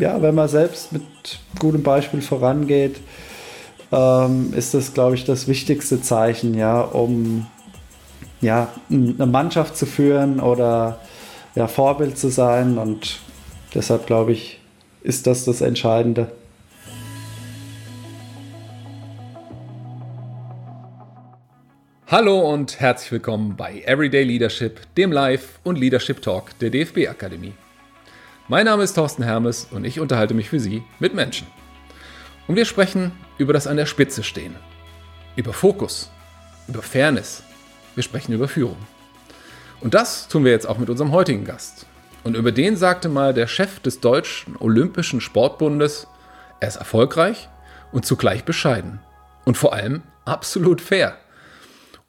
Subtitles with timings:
[0.00, 1.02] ja, wenn man selbst mit
[1.58, 2.96] gutem Beispiel vorangeht,
[3.92, 7.46] ähm, ist das, glaube ich, das wichtigste Zeichen, ja, um
[8.40, 11.00] ja, eine Mannschaft zu führen oder
[11.54, 12.78] ja, Vorbild zu sein.
[12.78, 13.20] Und
[13.74, 14.60] deshalb, glaube ich,
[15.02, 16.32] ist das das Entscheidende.
[22.06, 27.52] Hallo und herzlich willkommen bei Everyday Leadership, dem Live- und Leadership Talk der DFB Akademie.
[28.50, 31.46] Mein Name ist Thorsten Hermes und ich unterhalte mich für Sie mit Menschen.
[32.48, 34.56] Und wir sprechen über das an der Spitze stehen,
[35.36, 36.10] über Fokus,
[36.66, 37.44] über Fairness.
[37.94, 38.78] Wir sprechen über Führung.
[39.80, 41.86] Und das tun wir jetzt auch mit unserem heutigen Gast.
[42.24, 46.08] Und über den sagte mal der Chef des Deutschen Olympischen Sportbundes,
[46.58, 47.48] er ist erfolgreich
[47.92, 48.98] und zugleich bescheiden.
[49.44, 51.18] Und vor allem absolut fair.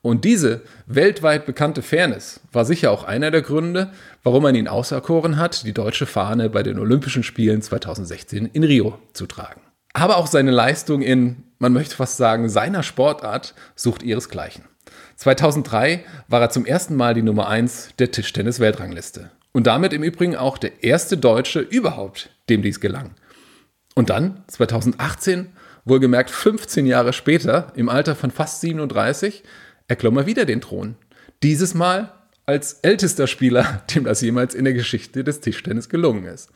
[0.02, 3.92] Und diese weltweit bekannte Fairness war sicher auch einer der Gründe,
[4.24, 8.98] warum man ihn auserkoren hat, die deutsche Fahne bei den Olympischen Spielen 2016 in Rio
[9.14, 9.62] zu tragen.
[9.94, 14.64] Aber auch seine Leistung in, man möchte fast sagen, seiner Sportart sucht ihresgleichen.
[15.18, 19.30] 2003 war er zum ersten Mal die Nummer 1 der Tischtennis-Weltrangliste.
[19.52, 23.12] Und damit im Übrigen auch der erste Deutsche überhaupt, dem dies gelang.
[23.94, 25.50] Und dann, 2018,
[25.86, 29.44] wohlgemerkt 15 Jahre später, im Alter von fast 37,
[29.92, 30.96] erklomm er wieder den Thron.
[31.44, 32.14] Dieses Mal
[32.46, 36.50] als ältester Spieler, dem das jemals in der Geschichte des Tischtennis gelungen ist.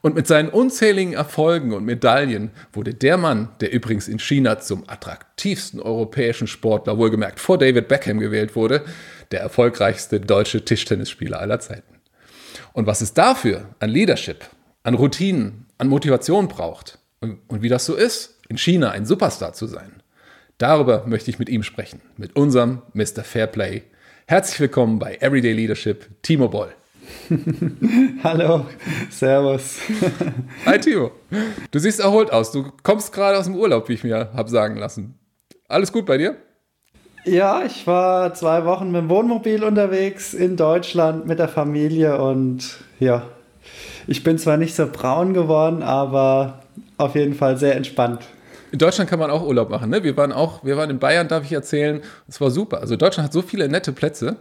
[0.00, 4.88] Und mit seinen unzähligen Erfolgen und Medaillen wurde der Mann, der übrigens in China zum
[4.88, 8.84] attraktivsten europäischen Sportler, wohlgemerkt vor David Beckham gewählt wurde,
[9.32, 11.96] der erfolgreichste deutsche Tischtennisspieler aller Zeiten.
[12.72, 14.44] Und was es dafür an Leadership,
[14.84, 19.52] an Routinen, an Motivation braucht und, und wie das so ist, in China ein Superstar
[19.52, 19.97] zu sein,
[20.58, 23.22] Darüber möchte ich mit ihm sprechen, mit unserem Mr.
[23.22, 23.84] Fairplay.
[24.26, 26.74] Herzlich willkommen bei Everyday Leadership, Timo Boll.
[28.24, 28.66] Hallo,
[29.08, 29.78] Servus.
[30.66, 31.12] Hi Timo.
[31.70, 32.50] Du siehst erholt aus.
[32.50, 35.16] Du kommst gerade aus dem Urlaub, wie ich mir habe sagen lassen.
[35.68, 36.34] Alles gut bei dir?
[37.24, 42.78] Ja, ich war zwei Wochen mit dem Wohnmobil unterwegs in Deutschland mit der Familie und
[42.98, 43.22] ja,
[44.08, 46.64] ich bin zwar nicht so braun geworden, aber
[46.96, 48.26] auf jeden Fall sehr entspannt.
[48.70, 49.90] In Deutschland kann man auch Urlaub machen.
[49.90, 50.04] Ne?
[50.04, 52.02] Wir waren auch, wir waren in Bayern, darf ich erzählen.
[52.28, 52.80] Es war super.
[52.80, 54.36] Also Deutschland hat so viele nette Plätze.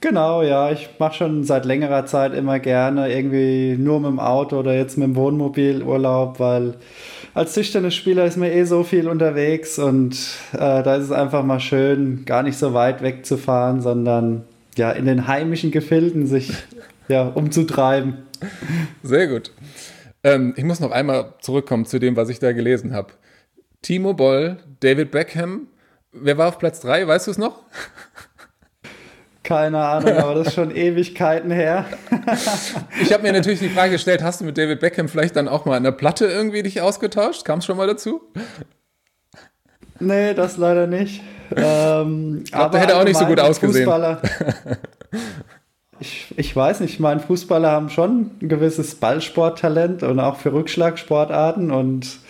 [0.00, 0.70] Genau, ja.
[0.70, 4.96] Ich mache schon seit längerer Zeit immer gerne irgendwie nur mit dem Auto oder jetzt
[4.96, 6.74] mit dem Wohnmobil Urlaub, weil
[7.34, 10.16] als Tischtennisspieler ist man eh so viel unterwegs und
[10.52, 14.44] äh, da ist es einfach mal schön, gar nicht so weit wegzufahren, sondern
[14.76, 16.52] ja in den heimischen Gefilden sich
[17.08, 18.18] ja umzutreiben.
[19.02, 19.52] Sehr gut.
[20.24, 23.12] Ähm, ich muss noch einmal zurückkommen zu dem, was ich da gelesen habe.
[23.82, 25.68] Timo Boll, David Beckham.
[26.12, 27.06] Wer war auf Platz 3?
[27.06, 27.62] Weißt du es noch?
[29.42, 31.84] Keine Ahnung, aber das ist schon Ewigkeiten her.
[33.02, 35.64] ich habe mir natürlich die Frage gestellt, hast du mit David Beckham vielleicht dann auch
[35.64, 37.44] mal an der Platte irgendwie dich ausgetauscht?
[37.44, 38.20] Kam es schon mal dazu?
[39.98, 41.22] Nee, das leider nicht.
[41.56, 43.84] Ähm, ich glaub, der hätte auch nicht so gut ausgesehen.
[43.86, 44.22] Fußballer,
[46.00, 50.52] ich, ich weiß nicht, ich meine, Fußballer haben schon ein gewisses Ballsporttalent und auch für
[50.52, 52.20] Rückschlagsportarten und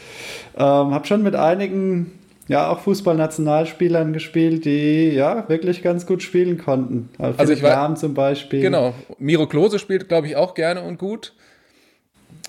[0.56, 2.12] ähm, habe schon mit einigen,
[2.49, 7.09] ja, auch Fußballnationalspielern gespielt, die ja wirklich ganz gut spielen konnten.
[7.19, 8.60] Also, also ich war zum Beispiel.
[8.60, 8.94] Genau.
[9.19, 11.33] Miro Klose spielt, glaube ich, auch gerne und gut.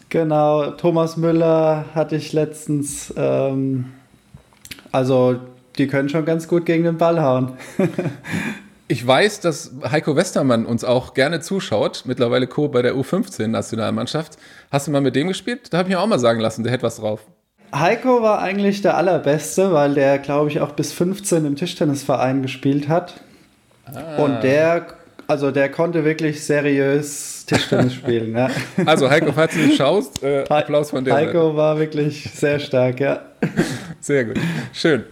[0.10, 0.72] Genau.
[0.72, 3.14] Thomas Müller hatte ich letztens.
[3.16, 3.86] Ähm,
[4.92, 5.38] also
[5.78, 7.54] die können schon ganz gut gegen den Ball hauen.
[8.92, 12.68] Ich weiß, dass Heiko Westermann uns auch gerne zuschaut, mittlerweile Co.
[12.68, 14.38] bei der U15-Nationalmannschaft.
[14.70, 15.72] Hast du mal mit dem gespielt?
[15.72, 17.22] Da habe ich mir auch mal sagen lassen, der hätte was drauf.
[17.74, 22.90] Heiko war eigentlich der Allerbeste, weil der, glaube ich, auch bis 15 im Tischtennisverein gespielt
[22.90, 23.22] hat.
[23.86, 24.18] Ah.
[24.24, 24.88] Und der,
[25.28, 28.36] also der konnte wirklich seriös Tischtennis spielen.
[28.36, 28.50] ja.
[28.86, 31.14] Also Heiko, falls du nicht schaust, äh, Applaus von dir.
[31.14, 31.56] Heiko Seite.
[31.56, 33.22] war wirklich sehr stark, ja.
[34.00, 34.38] Sehr gut.
[34.74, 35.04] Schön.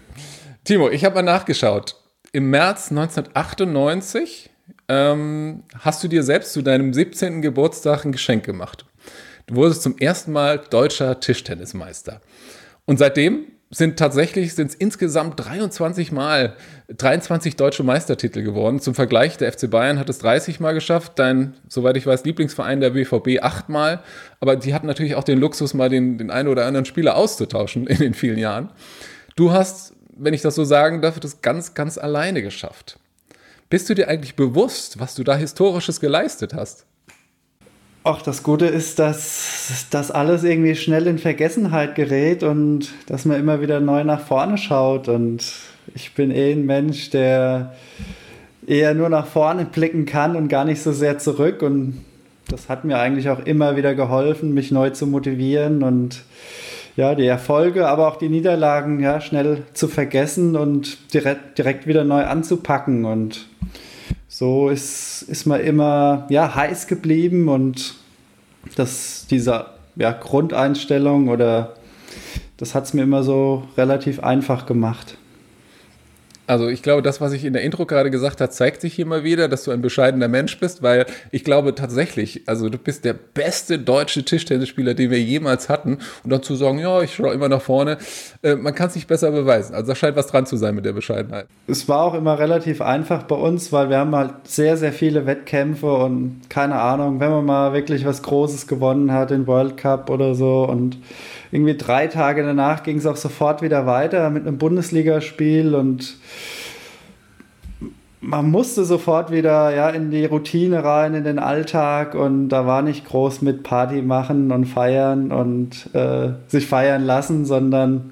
[0.64, 1.96] Timo, ich habe mal nachgeschaut.
[2.32, 4.50] Im März 1998
[4.88, 7.42] ähm, hast du dir selbst zu deinem 17.
[7.42, 8.86] Geburtstag ein Geschenk gemacht.
[9.50, 12.22] Du wurdest zum ersten Mal deutscher Tischtennismeister.
[12.86, 16.56] Und seitdem sind tatsächlich sind es insgesamt 23 Mal
[16.90, 18.80] 23 deutsche Meistertitel geworden.
[18.80, 22.80] Zum Vergleich, der FC Bayern hat es 30 Mal geschafft, dein, soweit ich weiß, Lieblingsverein
[22.80, 24.04] der BVB achtmal.
[24.40, 27.88] Aber die hatten natürlich auch den Luxus, mal den, den einen oder anderen Spieler auszutauschen
[27.88, 28.70] in den vielen Jahren.
[29.36, 33.00] Du hast, wenn ich das so sagen darf, das ganz, ganz alleine geschafft.
[33.72, 36.86] Bist du dir eigentlich bewusst, was du da Historisches geleistet hast?
[38.06, 43.38] Ach, das Gute ist, dass das alles irgendwie schnell in Vergessenheit gerät und dass man
[43.38, 45.10] immer wieder neu nach vorne schaut.
[45.10, 45.44] Und
[45.94, 47.76] ich bin eh ein Mensch, der
[48.66, 51.62] eher nur nach vorne blicken kann und gar nicht so sehr zurück.
[51.62, 52.06] Und
[52.48, 56.24] das hat mir eigentlich auch immer wieder geholfen, mich neu zu motivieren und
[56.96, 62.06] ja, die Erfolge, aber auch die Niederlagen ja, schnell zu vergessen und direkt, direkt wieder
[62.06, 63.04] neu anzupacken.
[63.04, 63.49] Und
[64.40, 67.96] so ist, ist man immer ja, heiß geblieben und
[68.78, 69.66] das, diese
[69.98, 71.76] ja, Grundeinstellung oder
[72.56, 75.18] das hat es mir immer so relativ einfach gemacht.
[76.50, 79.06] Also ich glaube, das, was ich in der Intro gerade gesagt habe, zeigt sich hier
[79.06, 83.06] mal wieder, dass du ein bescheidener Mensch bist, weil ich glaube tatsächlich, also du bist
[83.06, 86.00] der beste deutsche Tischtennisspieler, den wir jemals hatten.
[86.24, 88.00] Und dazu sagen, ja, ich schaue immer nach vorne,
[88.42, 89.76] äh, man kann es nicht besser beweisen.
[89.76, 91.46] Also da scheint was dran zu sein mit der Bescheidenheit.
[91.68, 95.28] Es war auch immer relativ einfach bei uns, weil wir haben halt sehr, sehr viele
[95.28, 100.10] Wettkämpfe und keine Ahnung, wenn man mal wirklich was Großes gewonnen hat, den World Cup
[100.10, 100.98] oder so und
[101.52, 106.18] irgendwie drei Tage danach ging es auch sofort wieder weiter mit einem Bundesligaspiel und
[108.22, 112.82] man musste sofort wieder ja, in die Routine rein, in den Alltag und da war
[112.82, 118.12] nicht groß mit Party machen und feiern und äh, sich feiern lassen, sondern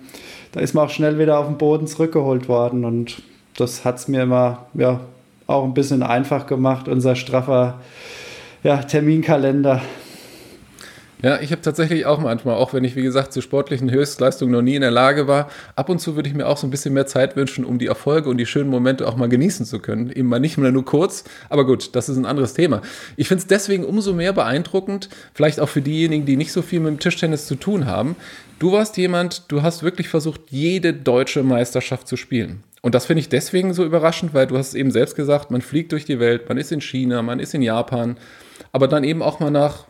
[0.54, 3.22] da ist man auch schnell wieder auf den Boden zurückgeholt worden und
[3.58, 5.02] das hat es mir immer ja,
[5.46, 7.76] auch ein bisschen einfach gemacht, unser straffer
[8.64, 9.82] ja, Terminkalender.
[11.24, 14.62] Ja, ich habe tatsächlich auch manchmal, auch wenn ich, wie gesagt, zu sportlichen Höchstleistungen noch
[14.62, 16.94] nie in der Lage war, ab und zu würde ich mir auch so ein bisschen
[16.94, 20.12] mehr Zeit wünschen, um die Erfolge und die schönen Momente auch mal genießen zu können.
[20.12, 22.84] Eben mal nicht mehr nur kurz, aber gut, das ist ein anderes Thema.
[23.16, 26.82] Ich finde es deswegen umso mehr beeindruckend, vielleicht auch für diejenigen, die nicht so viel
[26.82, 28.16] mit dem Tischtennis zu tun haben.
[28.60, 32.64] Du warst jemand, du hast wirklich versucht, jede deutsche Meisterschaft zu spielen.
[32.84, 35.62] Und das finde ich deswegen so überraschend, weil du hast es eben selbst gesagt, man
[35.62, 38.18] fliegt durch die Welt, man ist in China, man ist in Japan,
[38.72, 39.86] aber dann eben auch mal nach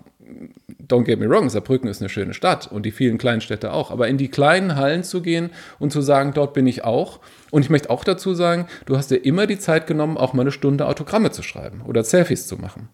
[0.87, 3.91] don't get me wrong, Saarbrücken ist eine schöne Stadt und die vielen kleinen Städte auch,
[3.91, 7.19] aber in die kleinen Hallen zu gehen und zu sagen, dort bin ich auch.
[7.51, 10.41] Und ich möchte auch dazu sagen, du hast dir immer die Zeit genommen, auch mal
[10.41, 12.89] eine Stunde Autogramme zu schreiben oder Selfies zu machen.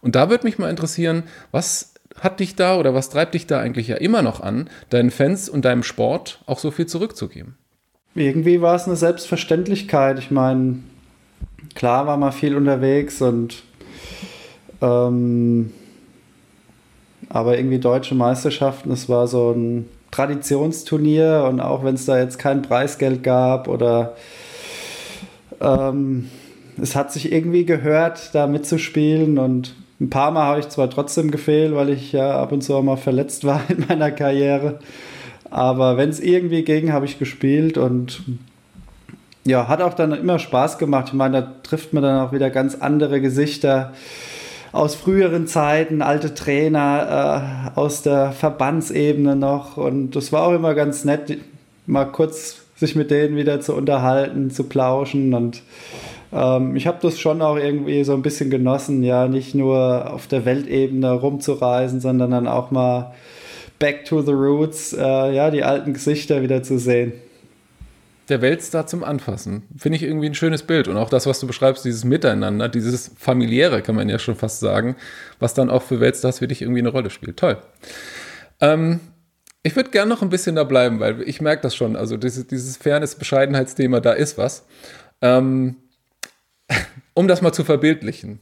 [0.00, 3.60] Und da würde mich mal interessieren, was hat dich da oder was treibt dich da
[3.60, 7.56] eigentlich ja immer noch an, deinen Fans und deinem Sport auch so viel zurückzugeben?
[8.14, 10.18] Irgendwie war es eine Selbstverständlichkeit.
[10.18, 10.80] Ich meine,
[11.74, 13.62] klar war man viel unterwegs und
[14.82, 15.72] ähm,
[17.32, 22.38] aber irgendwie deutsche Meisterschaften, es war so ein Traditionsturnier und auch wenn es da jetzt
[22.38, 24.14] kein Preisgeld gab oder
[25.58, 26.28] ähm,
[26.80, 31.30] es hat sich irgendwie gehört, da mitzuspielen und ein paar Mal habe ich zwar trotzdem
[31.30, 34.78] gefehlt, weil ich ja ab und zu auch mal verletzt war in meiner Karriere,
[35.50, 38.22] aber wenn es irgendwie ging, habe ich gespielt und
[39.44, 41.06] ja, hat auch dann immer Spaß gemacht.
[41.08, 43.92] Ich meine, da trifft man dann auch wieder ganz andere Gesichter
[44.72, 49.76] aus früheren Zeiten, alte Trainer äh, aus der Verbandsebene noch.
[49.76, 51.38] Und das war auch immer ganz nett,
[51.86, 55.34] mal kurz sich mit denen wieder zu unterhalten, zu plauschen.
[55.34, 55.62] Und
[56.32, 60.26] ähm, ich habe das schon auch irgendwie so ein bisschen genossen, ja, nicht nur auf
[60.26, 63.12] der Weltebene rumzureisen, sondern dann auch mal
[63.78, 67.12] back to the roots, äh, ja, die alten Gesichter wieder zu sehen
[68.32, 69.64] der Weltstar zum Anfassen.
[69.76, 70.88] Finde ich irgendwie ein schönes Bild.
[70.88, 74.60] Und auch das, was du beschreibst, dieses Miteinander, dieses familiäre, kann man ja schon fast
[74.60, 74.96] sagen,
[75.38, 77.36] was dann auch für Weltstars für dich irgendwie eine Rolle spielt.
[77.36, 77.58] Toll.
[78.60, 79.00] Ähm,
[79.62, 81.94] ich würde gerne noch ein bisschen da bleiben, weil ich merke das schon.
[81.94, 84.64] Also dieses, dieses Fairness-Bescheidenheitsthema, da ist was.
[85.20, 85.76] Ähm,
[87.12, 88.40] um das mal zu verbildlichen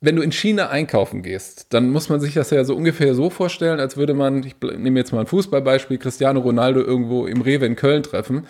[0.00, 3.30] wenn du in China einkaufen gehst, dann muss man sich das ja so ungefähr so
[3.30, 7.66] vorstellen, als würde man, ich nehme jetzt mal ein Fußballbeispiel, Cristiano Ronaldo irgendwo im Rewe
[7.66, 8.46] in Köln treffen.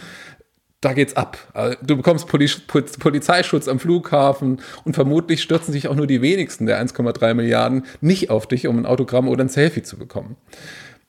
[0.81, 1.39] Da geht's ab.
[1.55, 6.81] Also, du bekommst Polizeischutz am Flughafen und vermutlich stürzen sich auch nur die wenigsten der
[6.85, 10.37] 1,3 Milliarden nicht auf dich, um ein Autogramm oder ein Selfie zu bekommen.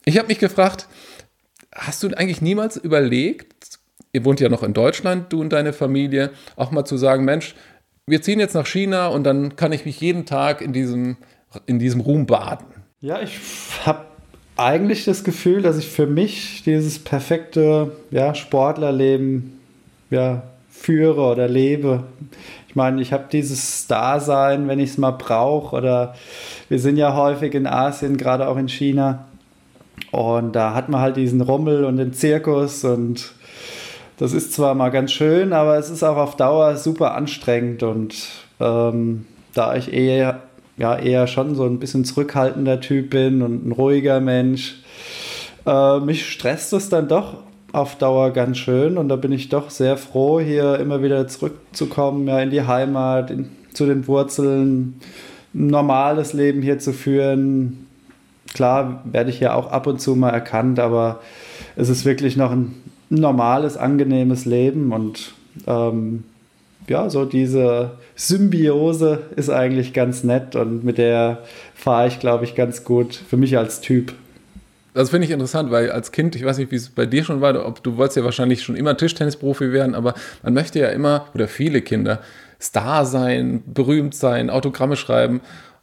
[0.05, 0.87] Ich habe mich gefragt,
[1.75, 3.79] hast du eigentlich niemals überlegt,
[4.11, 7.53] ihr wohnt ja noch in Deutschland, du und deine Familie, auch mal zu sagen, Mensch,
[8.09, 11.17] wir ziehen jetzt nach China und dann kann ich mich jeden Tag in diesem,
[11.65, 12.65] in diesem Ruhm baden.
[13.01, 13.39] Ja, ich
[13.85, 14.05] habe
[14.57, 19.59] eigentlich das Gefühl, dass ich für mich dieses perfekte ja, Sportlerleben
[20.09, 22.03] ja, führe oder lebe.
[22.67, 26.15] Ich meine, ich habe dieses Dasein, wenn ich es mal brauche, oder
[26.67, 29.25] wir sind ja häufig in Asien, gerade auch in China.
[30.11, 33.33] Und da hat man halt diesen Rummel und den Zirkus und
[34.19, 38.15] das ist zwar mal ganz schön, aber es ist auch auf Dauer super anstrengend und
[38.59, 40.41] ähm, da ich eher,
[40.75, 44.83] ja, eher schon so ein bisschen zurückhaltender Typ bin und ein ruhiger Mensch,
[45.65, 47.37] äh, mich stresst es dann doch
[47.71, 52.27] auf Dauer ganz schön und da bin ich doch sehr froh, hier immer wieder zurückzukommen,
[52.27, 54.99] ja, in die Heimat, in, zu den Wurzeln,
[55.53, 57.87] ein normales Leben hier zu führen.
[58.53, 61.21] Klar werde ich hier auch ab und zu mal erkannt, aber
[61.77, 62.75] es ist wirklich noch ein
[63.09, 65.33] normales, angenehmes Leben und
[65.67, 66.23] ähm,
[66.87, 71.43] ja, so diese Symbiose ist eigentlich ganz nett und mit der
[71.75, 74.13] fahre ich, glaube ich, ganz gut für mich als Typ.
[74.93, 77.41] Das finde ich interessant, weil als Kind, ich weiß nicht, wie es bei dir schon
[77.41, 81.27] war, ob du wolltest ja wahrscheinlich schon immer Tischtennisprofi werden, aber man möchte ja immer,
[81.33, 82.19] oder viele Kinder,
[82.59, 85.41] Star sein, berühmt sein, Autogramme schreiben.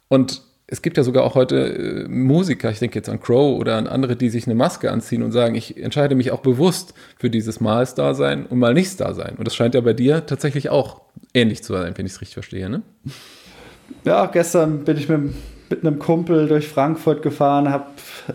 [0.09, 3.77] Und es gibt ja sogar auch heute äh, Musiker, ich denke jetzt an Crow oder
[3.77, 7.31] an andere, die sich eine Maske anziehen und sagen, ich entscheide mich auch bewusst für
[7.31, 9.37] dieses Mal Star sein und mal nicht Star sein.
[9.39, 11.03] Und das scheint ja bei dir tatsächlich auch
[11.35, 12.83] ähnlich zu sein, wenn ich es richtig verstehe, ne?
[14.05, 15.21] Ja, gestern bin ich mit,
[15.71, 17.87] mit einem Kumpel durch Frankfurt gefahren, habe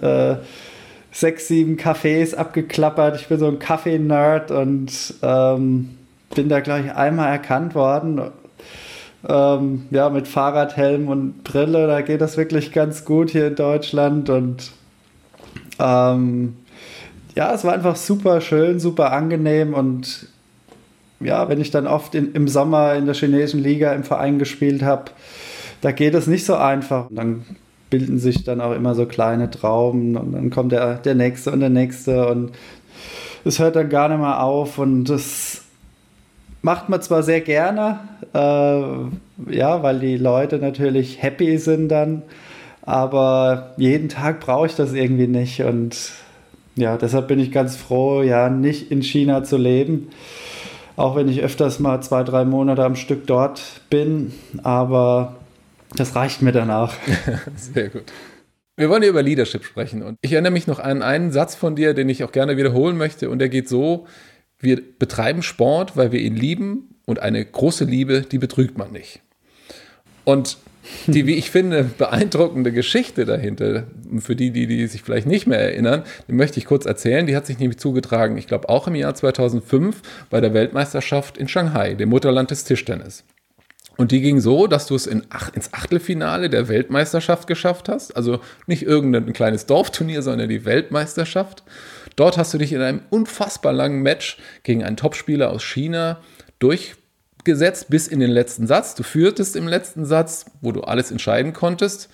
[0.01, 0.45] äh,
[1.11, 3.19] sechs, sieben Cafés abgeklappert.
[3.19, 5.89] Ich bin so ein Kaffee-Nerd und ähm,
[6.33, 8.31] bin da gleich einmal erkannt worden.
[9.27, 14.29] Ähm, ja, mit Fahrradhelm und Brille, da geht das wirklich ganz gut hier in Deutschland
[14.31, 14.71] und
[15.79, 16.55] ähm,
[17.35, 20.27] ja, es war einfach super schön, super angenehm und
[21.19, 24.81] ja, wenn ich dann oft in, im Sommer in der chinesischen Liga im Verein gespielt
[24.81, 25.11] habe,
[25.81, 27.09] da geht es nicht so einfach.
[27.09, 27.45] Und dann
[27.89, 31.59] bilden sich dann auch immer so kleine Trauben und dann kommt der, der nächste und
[31.59, 32.51] der nächste und
[33.43, 35.60] es hört dann gar nicht mehr auf und das
[36.61, 37.99] macht man zwar sehr gerne,
[38.33, 42.21] äh, ja, weil die Leute natürlich happy sind dann,
[42.83, 46.11] aber jeden Tag brauche ich das irgendwie nicht und
[46.75, 50.09] ja, deshalb bin ich ganz froh, ja, nicht in China zu leben.
[50.95, 55.35] Auch wenn ich öfters mal zwei, drei Monate am Stück dort bin, aber
[55.95, 56.93] das reicht mir danach.
[57.55, 58.03] Sehr gut.
[58.77, 61.75] Wir wollen hier über Leadership sprechen und ich erinnere mich noch an einen Satz von
[61.75, 64.07] dir, den ich auch gerne wiederholen möchte und der geht so,
[64.61, 69.19] wir betreiben Sport, weil wir ihn lieben und eine große Liebe, die betrügt man nicht.
[70.23, 70.57] Und
[71.07, 73.83] die, wie ich finde, beeindruckende Geschichte dahinter,
[74.19, 77.27] für die, die, die sich vielleicht nicht mehr erinnern, die möchte ich kurz erzählen.
[77.27, 81.47] Die hat sich nämlich zugetragen, ich glaube auch im Jahr 2005 bei der Weltmeisterschaft in
[81.47, 83.23] Shanghai, dem Mutterland des Tischtennis.
[83.97, 88.15] Und die ging so, dass du es in ach, ins Achtelfinale der Weltmeisterschaft geschafft hast.
[88.15, 91.63] Also nicht irgendein kleines Dorfturnier, sondern die Weltmeisterschaft.
[92.15, 96.19] Dort hast du dich in einem unfassbar langen Match gegen einen Topspieler aus China
[96.59, 98.95] durchgesetzt bis in den letzten Satz.
[98.95, 102.09] Du führtest im letzten Satz, wo du alles entscheiden konntest.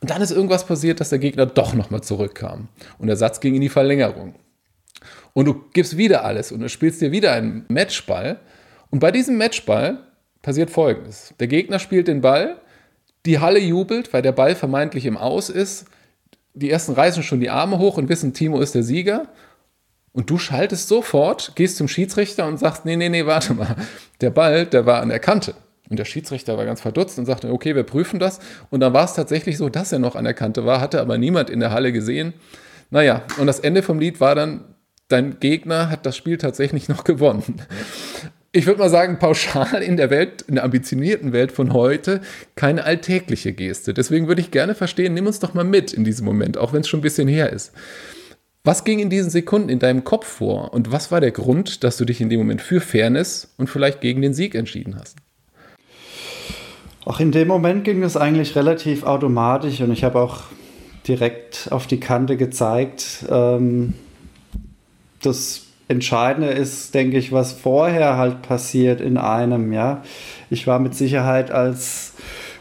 [0.00, 2.68] Und dann ist irgendwas passiert, dass der Gegner doch nochmal zurückkam.
[2.98, 4.34] Und der Satz ging in die Verlängerung.
[5.32, 8.40] Und du gibst wieder alles und du spielst dir wieder einen Matchball.
[8.90, 9.98] Und bei diesem Matchball
[10.42, 11.34] passiert Folgendes.
[11.38, 12.60] Der Gegner spielt den Ball,
[13.26, 15.86] die Halle jubelt, weil der Ball vermeintlich im Aus ist.
[16.54, 19.28] Die ersten reißen schon die Arme hoch und wissen, Timo ist der Sieger.
[20.12, 23.76] Und du schaltest sofort, gehst zum Schiedsrichter und sagst, nee, nee, nee, warte mal.
[24.20, 25.54] Der Ball, der war an der Kante.
[25.88, 28.40] Und der Schiedsrichter war ganz verdutzt und sagte, okay, wir prüfen das.
[28.70, 31.18] Und dann war es tatsächlich so, dass er noch an der Kante war, hatte aber
[31.18, 32.34] niemand in der Halle gesehen.
[32.90, 34.64] Naja, und das Ende vom Lied war dann,
[35.08, 37.62] dein Gegner hat das Spiel tatsächlich noch gewonnen
[38.52, 42.20] ich würde mal sagen, pauschal in der Welt, in der ambitionierten Welt von heute,
[42.56, 43.94] keine alltägliche Geste.
[43.94, 46.80] Deswegen würde ich gerne verstehen, nimm uns doch mal mit in diesem Moment, auch wenn
[46.80, 47.72] es schon ein bisschen her ist.
[48.64, 51.96] Was ging in diesen Sekunden in deinem Kopf vor und was war der Grund, dass
[51.96, 55.16] du dich in dem Moment für Fairness und vielleicht gegen den Sieg entschieden hast?
[57.06, 60.42] Auch in dem Moment ging es eigentlich relativ automatisch und ich habe auch
[61.08, 63.94] direkt auf die Kante gezeigt, ähm,
[65.22, 70.02] dass Entscheidende ist, denke ich, was vorher halt passiert in einem, ja.
[70.48, 72.12] Ich war mit Sicherheit als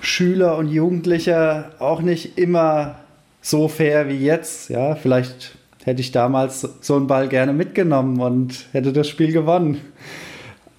[0.02, 2.96] Schüler und Jugendlicher auch nicht immer
[3.40, 4.96] so fair wie jetzt, ja.
[4.96, 9.80] Vielleicht hätte ich damals so einen Ball gerne mitgenommen und hätte das Spiel gewonnen.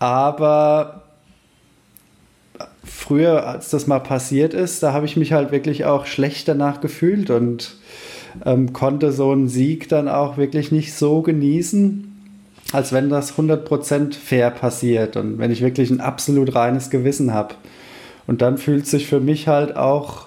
[0.01, 1.05] Aber
[2.83, 6.81] früher, als das mal passiert ist, da habe ich mich halt wirklich auch schlecht danach
[6.81, 7.77] gefühlt und
[8.45, 12.10] ähm, konnte so einen Sieg dann auch wirklich nicht so genießen
[12.73, 17.55] als wenn das 100% fair passiert und wenn ich wirklich ein absolut reines Gewissen habe.
[18.27, 20.27] Und dann fühlt sich für mich halt auch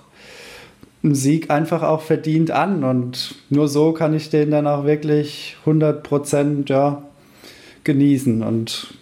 [1.04, 5.58] ein Sieg einfach auch verdient an und nur so kann ich den dann auch wirklich
[5.66, 7.04] 100% ja,
[7.84, 8.42] genießen.
[8.42, 8.94] Und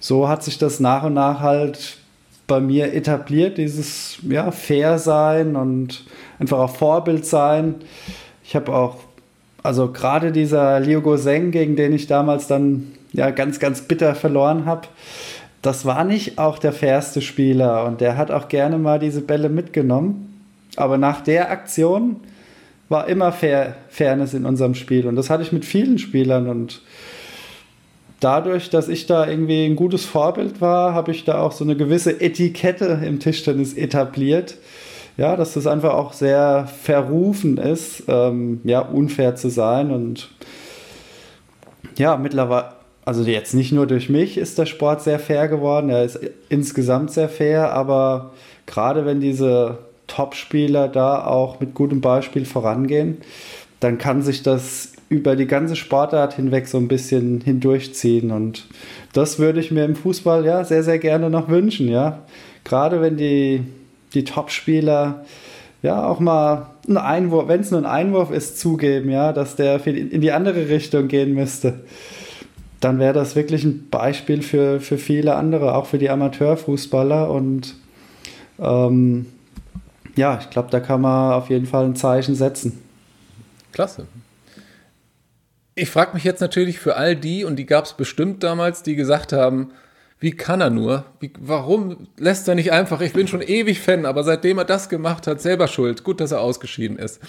[0.00, 1.98] so hat sich das nach und nach halt
[2.46, 6.04] bei mir etabliert, dieses ja, Fair sein und
[6.38, 7.76] einfach auch Vorbild sein.
[8.44, 8.98] Ich habe auch
[9.66, 14.64] also gerade dieser Liu Gozeng, gegen den ich damals dann ja ganz, ganz bitter verloren
[14.64, 14.86] habe,
[15.60, 17.84] das war nicht auch der fairste Spieler.
[17.84, 20.44] Und der hat auch gerne mal diese Bälle mitgenommen.
[20.76, 22.16] Aber nach der Aktion
[22.88, 25.08] war immer Fair Fairness in unserem Spiel.
[25.08, 26.48] Und das hatte ich mit vielen Spielern.
[26.48, 26.82] Und
[28.20, 31.76] dadurch, dass ich da irgendwie ein gutes Vorbild war, habe ich da auch so eine
[31.76, 34.56] gewisse Etikette im Tischtennis etabliert
[35.16, 40.30] ja, dass das einfach auch sehr verrufen ist, ähm, ja, unfair zu sein und
[41.96, 42.72] ja, mittlerweile,
[43.04, 46.18] also jetzt nicht nur durch mich ist der Sport sehr fair geworden, er ist
[46.48, 48.32] insgesamt sehr fair, aber
[48.66, 53.18] gerade wenn diese Top-Spieler da auch mit gutem Beispiel vorangehen,
[53.80, 58.32] dann kann sich das über die ganze Sportart hinweg so ein bisschen hindurchziehen.
[58.32, 58.66] Und
[59.12, 62.22] das würde ich mir im Fußball ja sehr, sehr gerne noch wünschen, ja.
[62.64, 63.62] Gerade wenn die,
[64.14, 65.24] die Top-Spieler
[65.82, 69.84] ja auch mal einen Einwurf, wenn es nur ein Einwurf ist, zugeben, ja, dass der
[69.86, 71.80] in die andere Richtung gehen müsste.
[72.80, 77.30] Dann wäre das wirklich ein Beispiel für, für viele andere, auch für die Amateurfußballer.
[77.30, 77.74] Und
[78.58, 79.26] ähm,
[80.14, 82.82] ja, ich glaube, da kann man auf jeden Fall ein Zeichen setzen.
[83.72, 84.06] Klasse.
[85.74, 88.96] Ich frage mich jetzt natürlich für all die, und die gab es bestimmt damals, die
[88.96, 89.70] gesagt haben,
[90.26, 91.04] wie kann er nur?
[91.20, 93.00] Wie, warum lässt er nicht einfach?
[93.00, 96.02] Ich bin schon ewig Fan, aber seitdem er das gemacht hat, selber schuld.
[96.02, 97.20] Gut, dass er ausgeschieden ist.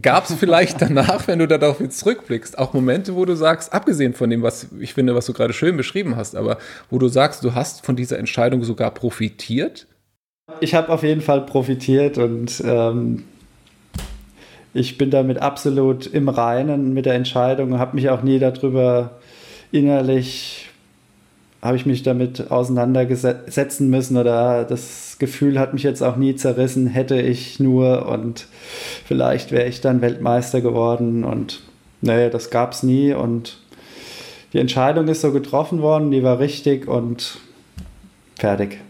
[0.00, 4.14] Gab es vielleicht danach, wenn du darauf jetzt zurückblickst, auch Momente, wo du sagst, abgesehen
[4.14, 6.58] von dem, was ich finde, was du gerade schön beschrieben hast, aber
[6.90, 9.88] wo du sagst, du hast von dieser Entscheidung sogar profitiert?
[10.60, 13.24] Ich habe auf jeden Fall profitiert und ähm,
[14.74, 19.18] ich bin damit absolut im Reinen mit der Entscheidung und habe mich auch nie darüber
[19.72, 20.61] innerlich,
[21.62, 26.88] habe ich mich damit auseinandersetzen müssen oder das Gefühl hat mich jetzt auch nie zerrissen,
[26.88, 28.46] hätte ich nur und
[29.06, 31.62] vielleicht wäre ich dann Weltmeister geworden und
[32.00, 33.58] nee, das gab es nie und
[34.52, 37.38] die Entscheidung ist so getroffen worden, die war richtig und
[38.36, 38.80] fertig.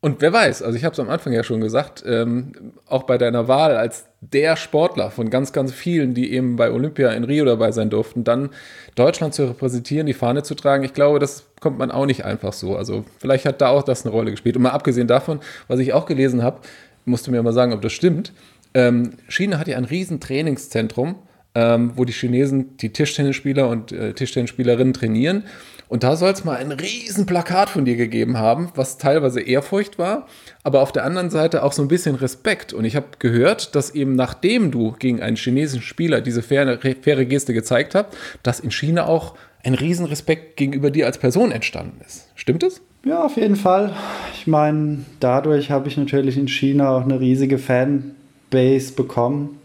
[0.00, 2.52] Und wer weiß, also ich habe es am Anfang ja schon gesagt, ähm,
[2.86, 7.10] auch bei deiner Wahl als der Sportler von ganz, ganz vielen, die eben bei Olympia
[7.12, 8.50] in Rio dabei sein durften, dann
[8.96, 12.52] Deutschland zu repräsentieren, die Fahne zu tragen, ich glaube, das kommt man auch nicht einfach
[12.52, 12.76] so.
[12.76, 14.56] Also vielleicht hat da auch das eine Rolle gespielt.
[14.56, 16.60] Und mal abgesehen davon, was ich auch gelesen habe,
[17.04, 18.32] musst du mir mal sagen, ob das stimmt.
[18.74, 21.16] Ähm, China hat ja ein riesen Trainingszentrum,
[21.54, 25.44] ähm, wo die Chinesen die Tischtennisspieler und äh, Tischtennisspielerinnen trainieren.
[25.88, 29.98] Und da soll es mal ein riesen Plakat von dir gegeben haben, was teilweise Ehrfurcht
[29.98, 30.26] war,
[30.62, 32.72] aber auf der anderen Seite auch so ein bisschen Respekt.
[32.72, 37.24] Und ich habe gehört, dass eben nachdem du gegen einen chinesischen Spieler diese faire, faire
[37.24, 38.08] Geste gezeigt hast,
[38.42, 42.28] dass in China auch ein riesen Respekt gegenüber dir als Person entstanden ist.
[42.34, 42.80] Stimmt es?
[43.04, 43.94] Ja, auf jeden Fall.
[44.34, 49.58] Ich meine, dadurch habe ich natürlich in China auch eine riesige Fanbase bekommen.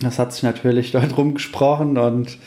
[0.00, 2.38] Das hat sich natürlich dort rumgesprochen und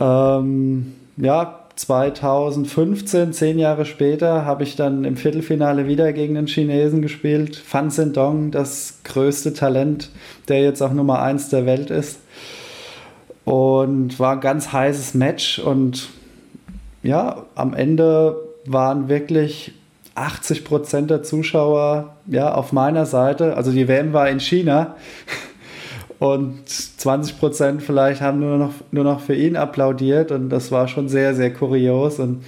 [0.00, 7.02] ähm, ja, 2015, zehn Jahre später, habe ich dann im Viertelfinale wieder gegen den Chinesen
[7.02, 7.54] gespielt.
[7.54, 10.10] Fan Zhendong, das größte Talent,
[10.48, 12.20] der jetzt auch Nummer eins der Welt ist.
[13.44, 15.58] Und war ein ganz heißes Match.
[15.58, 16.08] Und
[17.02, 19.74] ja, am Ende waren wirklich
[20.14, 23.54] 80 Prozent der Zuschauer ja, auf meiner Seite.
[23.54, 24.96] Also die WM war in China
[26.18, 30.30] und 20 Prozent vielleicht haben nur noch, nur noch für ihn applaudiert.
[30.30, 32.18] Und das war schon sehr, sehr kurios.
[32.18, 32.42] Und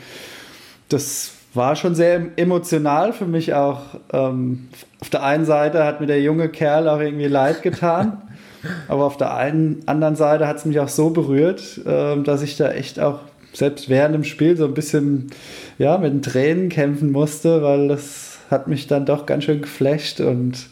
[0.89, 3.81] das war schon sehr emotional für mich auch.
[4.13, 4.69] Ähm,
[5.01, 8.23] auf der einen Seite hat mir der junge Kerl auch irgendwie leid getan,
[8.89, 12.57] aber auf der einen, anderen Seite hat es mich auch so berührt, ähm, dass ich
[12.57, 13.21] da echt auch
[13.53, 15.31] selbst während dem Spiel so ein bisschen
[15.79, 20.21] ja, mit den Tränen kämpfen musste, weil das hat mich dann doch ganz schön geflasht.
[20.21, 20.69] Und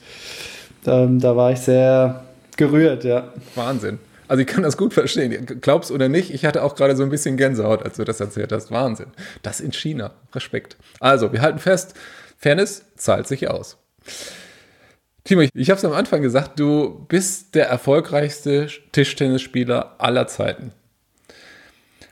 [0.86, 2.25] ähm, da war ich sehr,
[2.56, 3.32] gerührt, ja.
[3.54, 3.98] Wahnsinn.
[4.28, 5.60] Also ich kann das gut verstehen.
[5.60, 8.52] Glaubst oder nicht, ich hatte auch gerade so ein bisschen Gänsehaut, als du das erzählt
[8.52, 8.70] hast.
[8.70, 9.06] Wahnsinn.
[9.42, 10.12] Das in China.
[10.34, 10.76] Respekt.
[11.00, 11.94] Also, wir halten fest,
[12.38, 13.78] Fairness zahlt sich aus.
[15.24, 20.72] Timo, ich habe es am Anfang gesagt, du bist der erfolgreichste Tischtennisspieler aller Zeiten.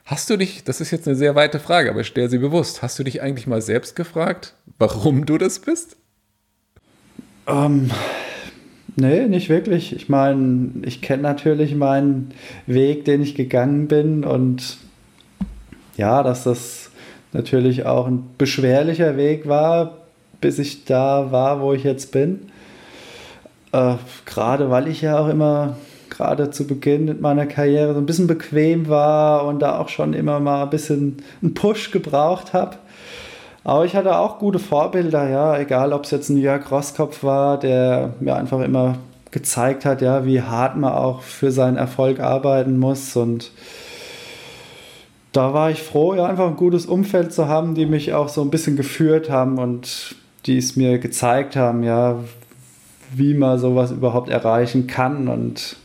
[0.05, 2.81] Hast du dich, das ist jetzt eine sehr weite Frage, aber ich stelle sie bewusst,
[2.81, 5.97] hast du dich eigentlich mal selbst gefragt, warum du das bist?
[7.47, 7.89] Ähm,
[8.97, 9.93] Nee, nicht wirklich.
[9.93, 12.31] Ich meine, ich kenne natürlich meinen
[12.65, 14.77] Weg, den ich gegangen bin und
[15.97, 16.91] ja, dass das
[17.33, 19.97] natürlich auch ein beschwerlicher Weg war,
[20.39, 22.47] bis ich da war, wo ich jetzt bin.
[23.73, 25.75] Äh, gerade weil ich ja auch immer,
[26.09, 30.13] gerade zu Beginn mit meiner Karriere, so ein bisschen bequem war und da auch schon
[30.13, 32.77] immer mal ein bisschen einen Push gebraucht habe.
[33.65, 37.59] Aber ich hatte auch gute Vorbilder, ja, egal ob es jetzt ein Jörg Rosskopf war,
[37.59, 38.99] der mir einfach immer
[39.31, 43.15] gezeigt hat, ja, wie hart man auch für seinen Erfolg arbeiten muss.
[43.15, 43.49] Und
[45.31, 48.43] da war ich froh, ja, einfach ein gutes Umfeld zu haben, die mich auch so
[48.43, 52.19] ein bisschen geführt haben und die es mir gezeigt haben, ja,
[53.15, 55.27] wie man sowas überhaupt erreichen kann.
[55.27, 55.77] Und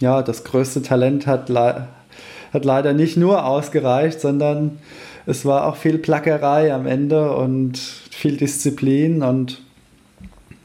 [0.00, 1.88] ja, das größte Talent hat, le
[2.52, 4.78] hat leider nicht nur ausgereicht, sondern
[5.26, 9.60] es war auch viel Plackerei am Ende und viel Disziplin und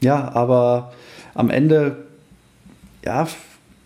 [0.00, 0.92] ja, aber
[1.34, 1.96] am Ende
[3.04, 3.26] ja,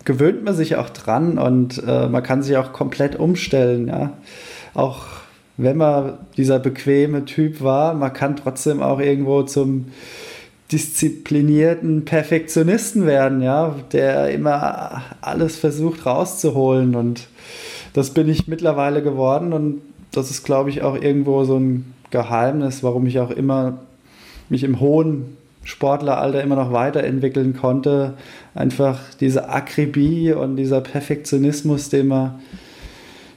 [0.05, 4.13] gewöhnt man sich auch dran und äh, man kann sich auch komplett umstellen, ja.
[4.75, 5.07] Auch
[5.57, 9.87] wenn man dieser bequeme Typ war, man kann trotzdem auch irgendwo zum
[10.71, 17.29] disziplinierten Perfektionisten werden, ja, der immer alles versucht rauszuholen und
[17.95, 19.81] das bin ich mittlerweile geworden und
[20.17, 23.79] das ist, glaube ich, auch irgendwo so ein Geheimnis, warum ich auch immer
[24.49, 28.15] mich im hohen Sportleralter immer noch weiterentwickeln konnte.
[28.55, 32.41] Einfach diese Akribie und dieser Perfektionismus, den man,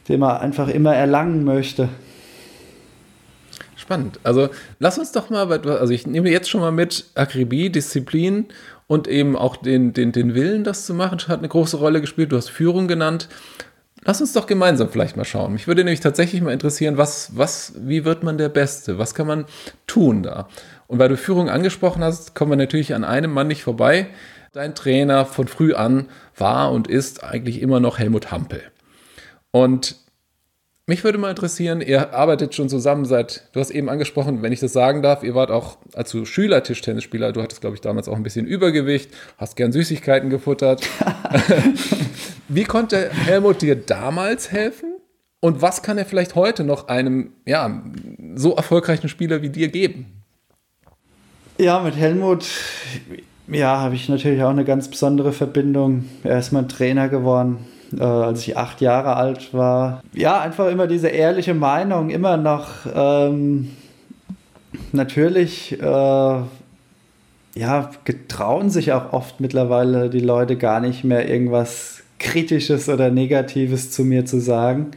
[0.08, 1.90] den man einfach immer erlangen möchte.
[3.76, 4.20] Spannend.
[4.24, 8.46] Also lass uns doch mal, also ich nehme jetzt schon mal mit Akribie, Disziplin
[8.86, 12.32] und eben auch den, den, den Willen, das zu machen, hat eine große Rolle gespielt.
[12.32, 13.28] Du hast Führung genannt.
[14.06, 15.54] Lass uns doch gemeinsam vielleicht mal schauen.
[15.54, 18.98] Mich würde nämlich tatsächlich mal interessieren, was, was, wie wird man der Beste?
[18.98, 19.46] Was kann man
[19.88, 20.48] tun da?
[20.88, 24.08] Und weil du Führung angesprochen hast, kommen wir natürlich an einem Mann nicht vorbei.
[24.54, 28.64] Dein Trainer von früh an war und ist eigentlich immer noch Helmut Hampel.
[29.52, 29.98] Und
[30.90, 34.60] mich würde mal interessieren, ihr arbeitet schon zusammen seit, du hast eben angesprochen, wenn ich
[34.60, 38.10] das sagen darf, ihr wart auch als du Schüler Tischtennisspieler, du hattest, glaube ich, damals
[38.10, 40.82] auch ein bisschen Übergewicht, hast gern Süßigkeiten gefuttert.
[42.48, 44.96] Wie konnte Helmut dir damals helfen?
[45.42, 47.84] Und was kann er vielleicht heute noch einem, ja,
[48.34, 50.24] so erfolgreichen Spieler wie dir geben?
[51.60, 52.48] Ja, mit Helmut,
[53.48, 56.06] ja, habe ich natürlich auch eine ganz besondere Verbindung.
[56.24, 57.60] Er ist mein Trainer geworden
[57.98, 60.02] äh, als ich acht Jahre alt war.
[60.14, 63.72] Ja, einfach immer diese ehrliche Meinung, immer noch ähm,
[64.92, 65.86] natürlich, äh,
[67.56, 73.92] ja, getrauen sich auch oft mittlerweile die Leute gar nicht mehr irgendwas Kritisches oder Negatives
[73.92, 74.92] zu mir zu sagen.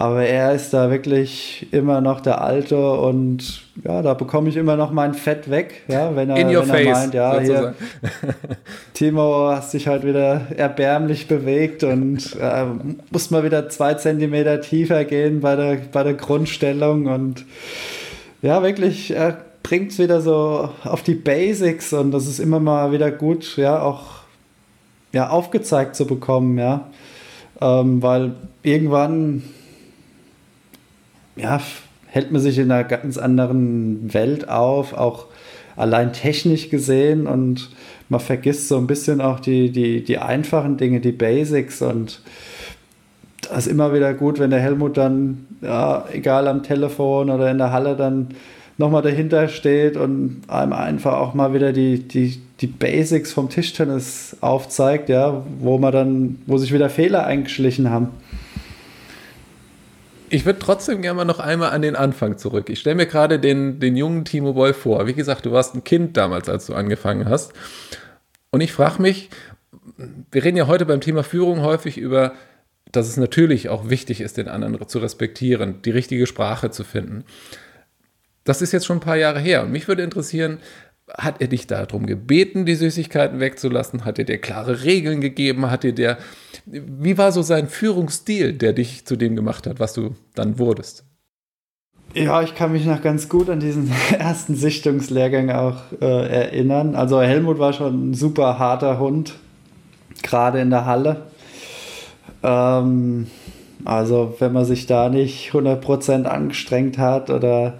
[0.00, 4.74] Aber er ist da wirklich immer noch der Alte und ja, da bekomme ich immer
[4.74, 7.74] noch mein Fett weg, ja, wenn er, In your wenn face, er meint, ja, hier,
[8.94, 12.64] Timo, hast dich halt wieder erbärmlich bewegt und äh,
[13.10, 17.44] musst mal wieder zwei Zentimeter tiefer gehen bei der, bei der Grundstellung und
[18.40, 22.90] ja, wirklich, er bringt es wieder so auf die Basics und das ist immer mal
[22.90, 24.04] wieder gut, ja, auch
[25.12, 26.88] ja, aufgezeigt zu bekommen, ja,
[27.60, 28.32] ähm, weil
[28.62, 29.42] irgendwann
[31.36, 31.60] ja,
[32.06, 35.26] hält man sich in einer ganz anderen Welt auf, auch
[35.76, 37.70] allein technisch gesehen und
[38.08, 42.20] man vergisst so ein bisschen auch die, die, die einfachen Dinge, die Basics und
[43.48, 47.58] das ist immer wieder gut, wenn der Helmut dann, ja, egal am Telefon oder in
[47.58, 48.28] der Halle dann
[48.76, 54.36] nochmal dahinter steht und einem einfach auch mal wieder die, die, die Basics vom Tischtennis
[54.40, 58.08] aufzeigt, ja, wo man dann, wo sich wieder Fehler eingeschlichen haben.
[60.32, 62.70] Ich würde trotzdem gerne mal noch einmal an den Anfang zurück.
[62.70, 65.08] Ich stelle mir gerade den, den jungen Timo Boll vor.
[65.08, 67.52] Wie gesagt, du warst ein Kind damals, als du angefangen hast.
[68.50, 69.28] Und ich frage mich,
[70.30, 72.34] wir reden ja heute beim Thema Führung häufig über,
[72.92, 77.24] dass es natürlich auch wichtig ist, den anderen zu respektieren, die richtige Sprache zu finden.
[78.44, 79.64] Das ist jetzt schon ein paar Jahre her.
[79.64, 80.58] Und mich würde interessieren,
[81.18, 84.04] hat er dich darum gebeten, die Süßigkeiten wegzulassen?
[84.04, 85.70] Hat er dir klare Regeln gegeben?
[85.70, 86.18] Hat er dir,
[86.66, 91.04] wie war so sein Führungsstil, der dich zu dem gemacht hat, was du dann wurdest?
[92.12, 96.96] Ja, ich kann mich noch ganz gut an diesen ersten Sichtungslehrgang auch äh, erinnern.
[96.96, 99.34] Also Helmut war schon ein super harter Hund,
[100.22, 101.26] gerade in der Halle.
[102.42, 103.28] Ähm,
[103.84, 107.78] also wenn man sich da nicht 100% angestrengt hat oder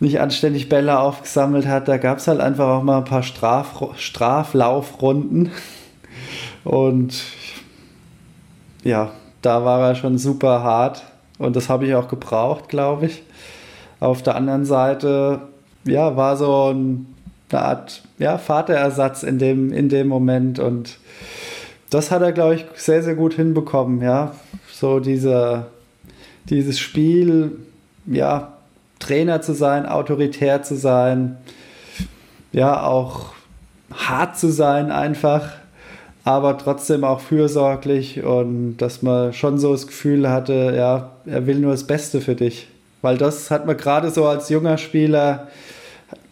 [0.00, 1.88] nicht anständig Bälle aufgesammelt hat.
[1.88, 5.50] Da gab es halt einfach auch mal ein paar Straf Straflaufrunden.
[6.64, 7.22] Und
[8.82, 9.10] ja,
[9.42, 11.02] da war er schon super hart.
[11.38, 13.22] Und das habe ich auch gebraucht, glaube ich.
[14.00, 15.42] Auf der anderen Seite,
[15.84, 17.06] ja, war so ein,
[17.50, 20.58] eine Art ja, Vaterersatz in dem, in dem Moment.
[20.58, 20.98] Und
[21.90, 24.02] das hat er, glaube ich, sehr, sehr gut hinbekommen.
[24.02, 24.32] Ja,
[24.72, 25.66] so diese,
[26.48, 27.58] dieses Spiel,
[28.06, 28.55] ja,
[29.06, 31.36] Trainer zu sein, autoritär zu sein,
[32.52, 33.32] ja, auch
[33.92, 35.50] hart zu sein einfach,
[36.24, 41.60] aber trotzdem auch fürsorglich und dass man schon so das Gefühl hatte, ja, er will
[41.60, 42.68] nur das Beste für dich.
[43.02, 45.48] Weil das hat man gerade so als junger Spieler,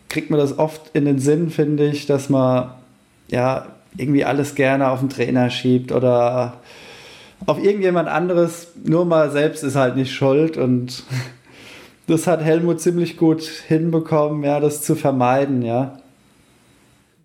[0.09, 2.71] kriegt man das oft in den Sinn, finde ich, dass man
[3.29, 6.55] ja irgendwie alles gerne auf den Trainer schiebt oder
[7.47, 11.05] auf irgendjemand anderes, nur mal selbst ist halt nicht schuld und
[12.07, 15.99] das hat Helmut ziemlich gut hinbekommen, ja, das zu vermeiden, ja.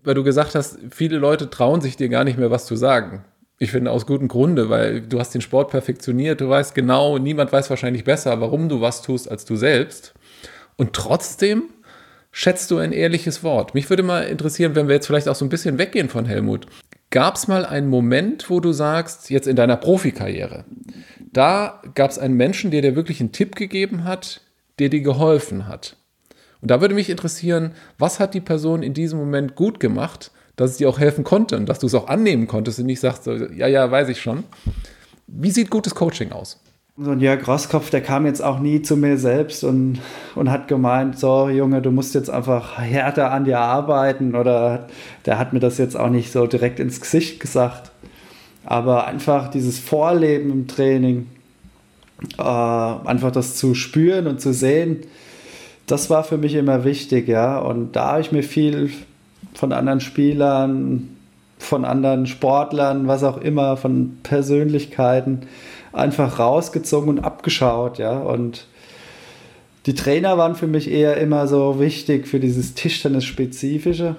[0.04, 3.26] Weil du gesagt hast, viele Leute trauen sich dir gar nicht mehr was zu sagen.
[3.58, 7.52] Ich finde aus gutem Grunde, weil du hast den Sport perfektioniert, du weißt genau, niemand
[7.52, 10.14] weiß wahrscheinlich besser, warum du was tust als du selbst.
[10.78, 11.64] Und trotzdem
[12.32, 13.74] schätzt du ein ehrliches Wort.
[13.74, 16.68] Mich würde mal interessieren, wenn wir jetzt vielleicht auch so ein bisschen weggehen von Helmut.
[17.10, 20.64] Gab es mal einen Moment, wo du sagst, jetzt in deiner Profikarriere,
[21.34, 24.42] da gab es einen Menschen, der dir wirklich einen Tipp gegeben hat,
[24.80, 25.96] der dir geholfen hat?
[26.62, 30.72] Und da würde mich interessieren, was hat die Person in diesem Moment gut gemacht, dass
[30.72, 33.24] es dir auch helfen konnte und dass du es auch annehmen konntest und nicht sagst,
[33.24, 34.44] so, ja, ja, weiß ich schon.
[35.28, 36.60] Wie sieht gutes Coaching aus?
[36.98, 40.02] So ein Jörg Rosskopf, der kam jetzt auch nie zu mir selbst und,
[40.36, 44.88] und hat gemeint, so Junge, du musst jetzt einfach härter an dir arbeiten oder
[45.26, 47.92] der hat mir das jetzt auch nicht so direkt ins Gesicht gesagt.
[48.66, 51.28] Aber einfach dieses Vorleben im Training,
[52.38, 55.02] äh, einfach das zu spüren und zu sehen,
[55.88, 57.58] das war für mich immer wichtig, ja.
[57.58, 58.92] Und da habe ich mir viel
[59.54, 61.16] von anderen Spielern,
[61.58, 65.42] von anderen Sportlern, was auch immer, von Persönlichkeiten
[65.92, 68.20] einfach rausgezogen und abgeschaut, ja.
[68.20, 68.68] Und
[69.86, 74.16] die Trainer waren für mich eher immer so wichtig für dieses Tischtennis-Spezifische,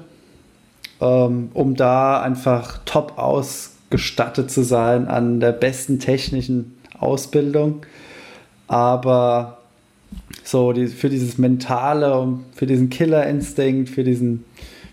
[1.00, 7.86] ähm, um da einfach top ausgestattet zu sein an der besten technischen Ausbildung.
[8.68, 9.58] Aber
[10.44, 14.44] so die, für dieses Mentale, für diesen Killerinstinkt, für, diesen,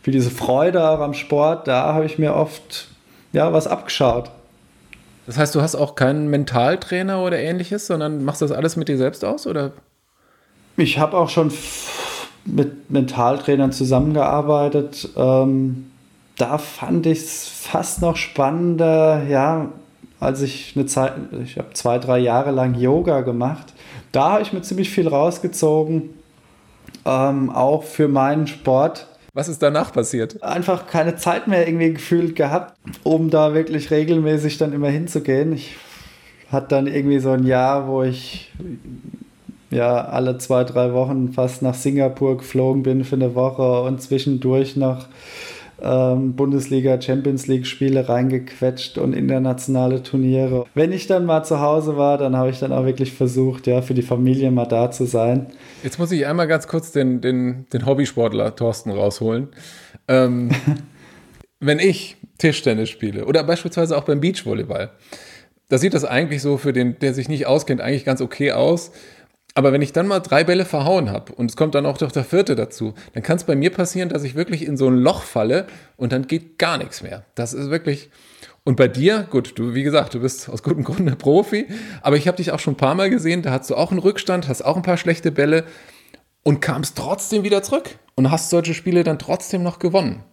[0.02, 2.88] für diese Freude auch am Sport, da habe ich mir oft
[3.34, 4.32] ja, was abgeschaut.
[5.26, 8.98] Das heißt, du hast auch keinen Mentaltrainer oder ähnliches, sondern machst das alles mit dir
[8.98, 9.74] selbst aus, oder?
[10.78, 11.52] Ich habe auch schon
[12.46, 15.10] mit Mentaltrainern zusammengearbeitet.
[15.18, 15.92] Ähm,
[16.38, 19.70] da fand ich es fast noch spannender, ja,
[20.20, 23.74] als ich eine Zeit, ich habe zwei, drei Jahre lang Yoga gemacht.
[24.12, 26.10] Da habe ich mir ziemlich viel rausgezogen,
[27.06, 30.42] ähm, auch für meinen Sport was ist danach passiert?
[30.42, 35.54] Einfach keine Zeit mehr irgendwie gefühlt gehabt, um da wirklich regelmäßig dann immer hinzugehen.
[35.54, 35.76] Ich
[36.52, 38.52] hatte dann irgendwie so ein Jahr, wo ich
[39.70, 44.76] ja alle zwei, drei Wochen fast nach Singapur geflogen bin für eine Woche und zwischendurch
[44.76, 45.06] noch
[45.82, 50.66] ähm, Bundesliga, Champions League Spiele reingequetscht und internationale Turniere.
[50.74, 53.82] Wenn ich dann mal zu Hause war, dann habe ich dann auch wirklich versucht, ja,
[53.82, 55.48] für die Familie mal da zu sein.
[55.84, 59.50] Jetzt muss ich einmal ganz kurz den, den, den Hobbysportler Thorsten rausholen.
[60.08, 60.50] Ähm,
[61.60, 64.92] wenn ich Tischtennis spiele oder beispielsweise auch beim Beachvolleyball,
[65.70, 68.92] da sieht das eigentlich so für den, der sich nicht auskennt, eigentlich ganz okay aus.
[69.58, 72.12] Aber wenn ich dann mal drei Bälle verhauen habe und es kommt dann auch noch
[72.12, 74.98] der vierte dazu, dann kann es bei mir passieren, dass ich wirklich in so ein
[75.00, 75.66] Loch falle
[75.96, 77.26] und dann geht gar nichts mehr.
[77.34, 78.12] Das ist wirklich.
[78.64, 81.66] Und bei dir, gut, du, wie gesagt, du bist aus gutem Grunde Profi,
[82.04, 84.00] aber ich habe dich auch schon ein paar Mal gesehen, da hast du auch einen
[84.00, 85.64] Rückstand, hast auch ein paar schlechte Bälle
[86.44, 90.24] und kamst trotzdem wieder zurück und hast solche Spiele dann trotzdem noch gewonnen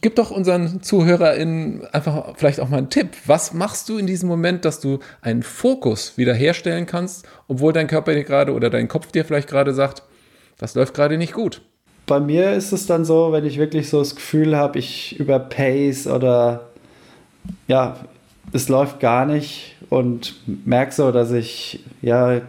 [0.00, 3.08] gib doch unseren ZuhörerInnen einfach vielleicht auch mal einen Tipp.
[3.26, 8.14] Was machst du in diesem Moment, dass du einen Fokus wiederherstellen kannst, obwohl dein Körper
[8.14, 10.02] dir gerade oder dein Kopf dir vielleicht gerade sagt,
[10.58, 11.62] das läuft gerade nicht gut?
[12.06, 16.06] Bei mir ist es dann so, wenn ich wirklich so das Gefühl habe, ich überpace
[16.06, 16.66] oder
[17.66, 17.96] ja,
[18.52, 22.40] es läuft gar nicht und merke so, dass ich ja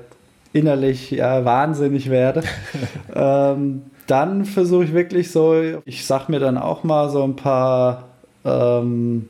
[0.54, 2.44] innerlich ja wahnsinnig werde.
[3.16, 8.06] ähm, dann versuche ich wirklich so, ich sag mir dann auch mal so ein paar
[8.46, 9.28] ähm,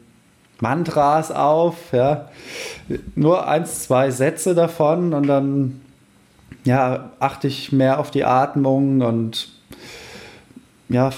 [0.60, 2.30] Mantras auf, ja.
[3.16, 5.82] Nur eins, zwei Sätze davon und dann
[6.64, 9.50] ja, achte ich mehr auf die Atmung und
[10.90, 11.12] ja,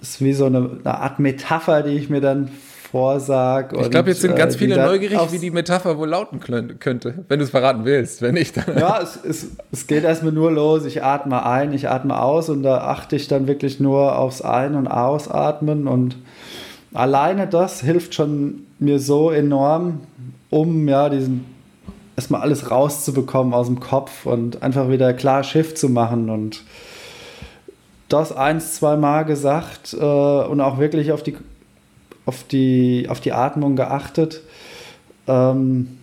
[0.00, 2.50] ist wie so eine, eine Art Metapher, die ich mir dann
[2.92, 3.72] vorsag.
[3.80, 7.38] Ich glaube, jetzt sind ganz äh, viele neugierig, wie die Metapher wohl lauten könnte, wenn
[7.38, 8.20] du es verraten willst.
[8.20, 8.78] Wenn nicht, dann.
[8.78, 10.84] Ja, es, es, es geht erstmal nur los.
[10.84, 14.74] Ich atme ein, ich atme aus und da achte ich dann wirklich nur aufs Ein-
[14.74, 16.16] und Ausatmen und
[16.92, 20.00] alleine das hilft schon mir so enorm,
[20.50, 21.46] um ja diesen
[22.14, 26.62] erstmal alles rauszubekommen aus dem Kopf und einfach wieder klar Schiff zu machen und
[28.10, 31.34] das eins, zwei Mal gesagt äh, und auch wirklich auf die
[32.26, 34.42] auf die, auf die Atmung geachtet.
[35.26, 35.98] Ähm,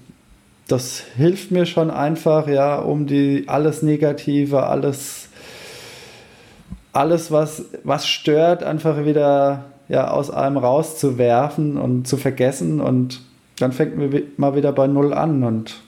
[0.68, 5.30] das hilft mir schon einfach, ja, um die alles Negative, alles,
[6.94, 12.80] alles was, was stört, einfach wieder ja, aus einem rauszuwerfen und zu vergessen.
[12.82, 13.22] Und
[13.58, 15.44] dann fängt man mal wieder bei Null an.
[15.44, 15.82] Und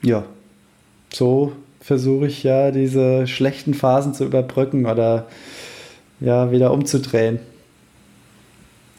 [0.00, 0.24] ja,
[1.12, 5.26] so versuche ich ja diese schlechten Phasen zu überbrücken oder
[6.20, 7.40] ja, wieder umzudrehen.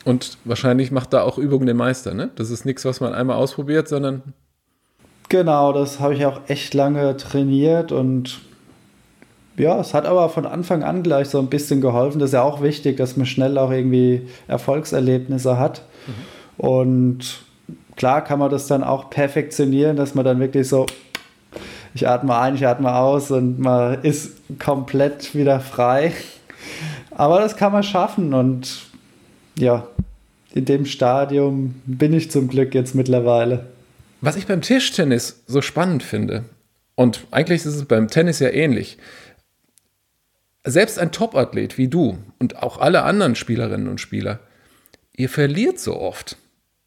[0.06, 2.30] Und wahrscheinlich macht da auch Übung den Meister, ne?
[2.36, 4.22] Das ist nichts, was man einmal ausprobiert, sondern.
[5.30, 8.42] Genau, das habe ich auch echt lange trainiert und
[9.56, 12.20] ja, es hat aber von Anfang an gleich so ein bisschen geholfen.
[12.20, 15.84] Das ist ja auch wichtig, dass man schnell auch irgendwie Erfolgserlebnisse hat.
[16.08, 16.66] Mhm.
[16.66, 17.44] Und
[17.96, 20.88] klar kann man das dann auch perfektionieren, dass man dann wirklich so,
[21.94, 26.14] ich atme ein, ich atme aus und man ist komplett wieder frei.
[27.12, 28.88] Aber das kann man schaffen und
[29.58, 29.88] ja,
[30.54, 33.68] in dem Stadium bin ich zum Glück jetzt mittlerweile.
[34.22, 36.46] Was ich beim Tischtennis so spannend finde,
[36.96, 38.98] und eigentlich ist es beim Tennis ja ähnlich,
[40.64, 44.40] selbst ein Topathlet wie du und auch alle anderen Spielerinnen und Spieler,
[45.16, 46.38] ihr verliert so oft.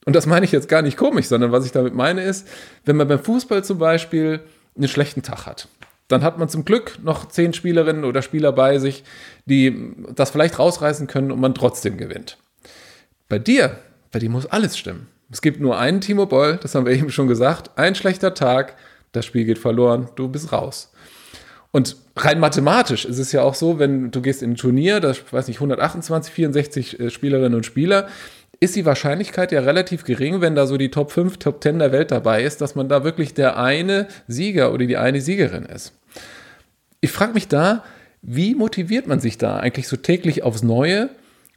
[0.06, 2.46] Und das meine ich jetzt gar nicht komisch, sondern was ich damit meine ist,
[2.84, 4.40] wenn man beim Fußball zum Beispiel
[4.76, 5.68] einen schlechten Tag hat,
[6.08, 9.02] dann hat man zum Glück noch zehn Spielerinnen oder Spieler bei sich,
[9.46, 12.38] die das vielleicht rausreißen können und man trotzdem gewinnt.
[13.28, 13.78] Bei dir,
[14.12, 15.08] bei dir muss alles stimmen.
[15.30, 18.76] Es gibt nur einen Timo Boll, das haben wir eben schon gesagt, ein schlechter Tag,
[19.12, 20.92] das Spiel geht verloren, du bist raus.
[21.72, 25.12] Und rein mathematisch ist es ja auch so, wenn du gehst in ein Turnier, da
[25.30, 28.08] weiß nicht 128, 64 äh, Spielerinnen und Spieler,
[28.60, 31.92] ist die Wahrscheinlichkeit ja relativ gering, wenn da so die Top 5, Top 10 der
[31.92, 35.92] Welt dabei ist, dass man da wirklich der eine Sieger oder die eine Siegerin ist.
[37.00, 37.84] Ich frage mich da,
[38.22, 41.10] wie motiviert man sich da eigentlich so täglich aufs Neue?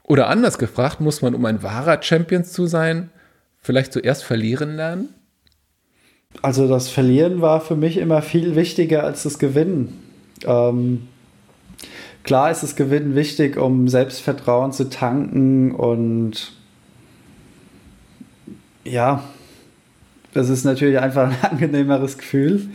[0.10, 3.12] Oder anders gefragt, muss man, um ein wahrer Champion zu sein,
[3.60, 5.10] vielleicht zuerst verlieren lernen?
[6.42, 10.02] Also das Verlieren war für mich immer viel wichtiger als das Gewinnen.
[10.46, 11.08] Ähm,
[12.24, 16.54] klar ist das Gewinnen wichtig, um Selbstvertrauen zu tanken und
[18.84, 19.24] ja,
[20.34, 22.70] das ist natürlich einfach ein angenehmeres Gefühl.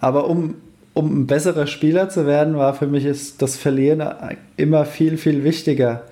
[0.00, 0.54] Aber um,
[0.94, 4.02] um ein besserer Spieler zu werden, war für mich ist das Verlieren
[4.56, 6.04] immer viel, viel wichtiger.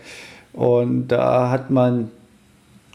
[0.52, 2.10] Und da hat man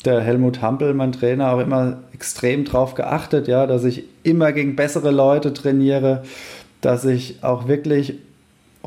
[0.03, 4.75] der Helmut Hampel, mein Trainer, auch immer extrem drauf geachtet, ja, dass ich immer gegen
[4.75, 6.23] bessere Leute trainiere,
[6.81, 8.19] dass ich auch wirklich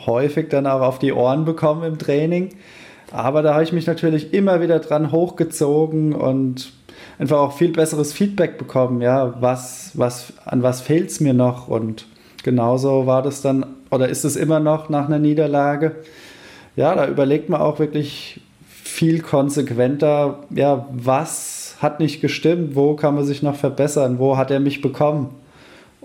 [0.07, 2.51] häufig dann auch auf die Ohren bekomme im Training.
[3.11, 6.73] Aber da habe ich mich natürlich immer wieder dran hochgezogen und
[7.19, 11.69] einfach auch viel besseres Feedback bekommen, ja, was, was, an was fehlt es mir noch
[11.69, 12.07] und
[12.45, 15.97] genauso war das dann, oder ist es immer noch nach einer Niederlage.
[16.77, 18.41] Ja, da überlegt man auch wirklich
[18.89, 24.51] viel konsequenter, ja, was hat nicht gestimmt, wo kann man sich noch verbessern, wo hat
[24.51, 25.29] er mich bekommen.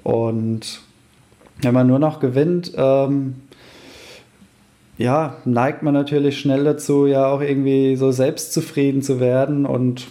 [0.04, 0.82] Und
[1.62, 3.36] wenn man nur noch gewinnt, ähm,
[4.98, 9.66] ja, neigt man natürlich schnell dazu, ja auch irgendwie so selbstzufrieden zu werden.
[9.66, 10.08] Und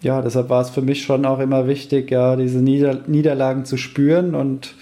[0.00, 3.76] ja, deshalb war es für mich schon auch immer wichtig, ja, diese Nieder Niederlagen zu
[3.76, 4.74] spüren und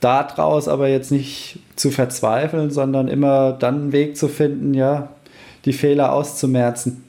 [0.00, 5.10] daraus aber jetzt nicht zu verzweifeln, sondern immer dann einen Weg zu finden, ja,
[5.66, 7.04] die Fehler auszumerzen.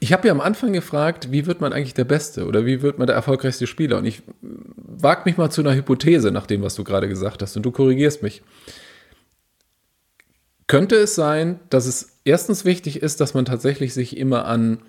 [0.00, 2.98] Ich habe ja am Anfang gefragt, wie wird man eigentlich der Beste oder wie wird
[2.98, 3.98] man der erfolgreichste Spieler?
[3.98, 7.56] Und ich wage mich mal zu einer Hypothese nach dem, was du gerade gesagt hast,
[7.56, 8.42] und du korrigierst mich.
[10.66, 14.80] Könnte es sein, dass es erstens wichtig ist, dass man tatsächlich sich immer an,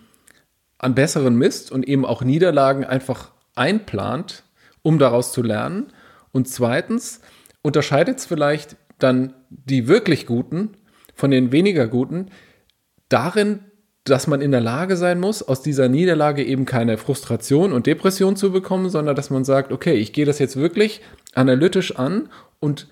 [0.78, 4.44] an besseren misst und eben auch Niederlagen einfach einplant,
[4.82, 5.88] um daraus zu lernen?
[6.32, 7.22] Und zweitens,
[7.62, 10.72] unterscheidet es vielleicht dann die wirklich Guten
[11.16, 12.28] von den weniger Guten,
[13.10, 13.60] darin,
[14.04, 18.36] dass man in der Lage sein muss, aus dieser Niederlage eben keine Frustration und Depression
[18.36, 21.02] zu bekommen, sondern dass man sagt, okay, ich gehe das jetzt wirklich
[21.34, 22.88] analytisch an und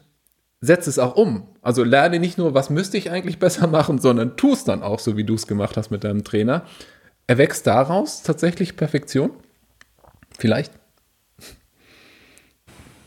[0.62, 1.48] setze es auch um.
[1.62, 5.00] Also lerne nicht nur, was müsste ich eigentlich besser machen, sondern tu es dann auch,
[5.00, 6.64] so wie du es gemacht hast mit deinem Trainer.
[7.26, 9.32] Erwächst daraus tatsächlich Perfektion?
[10.38, 10.72] Vielleicht?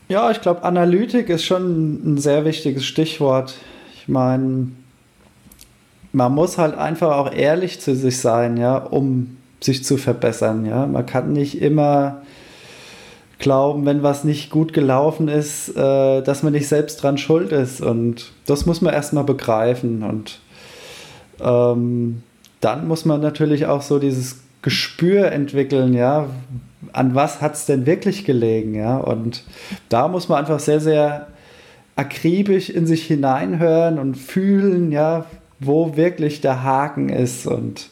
[0.08, 3.54] Ja, ich glaube, Analytik ist schon ein sehr wichtiges Stichwort.
[3.94, 4.72] Ich meine,
[6.12, 10.86] man muss halt einfach auch ehrlich zu sich sein, ja, um sich zu verbessern, ja.
[10.86, 12.22] Man kann nicht immer
[13.38, 17.80] glauben, wenn was nicht gut gelaufen ist, äh, dass man nicht selbst dran schuld ist.
[17.80, 20.02] Und das muss man erstmal begreifen.
[20.02, 20.40] Und
[21.40, 22.22] ähm,
[22.60, 26.26] dann muss man natürlich auch so dieses Gespür entwickeln, ja,
[26.92, 28.98] an was hat es denn wirklich gelegen, ja.
[28.98, 29.44] Und
[29.88, 31.28] da muss man einfach sehr, sehr
[31.96, 35.24] akribisch in sich hineinhören und fühlen, ja,
[35.60, 37.46] wo wirklich der Haken ist.
[37.46, 37.88] Und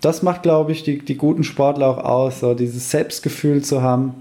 [0.00, 4.14] das macht, glaube ich, die, die guten Sportler auch aus, so dieses Selbstgefühl zu haben,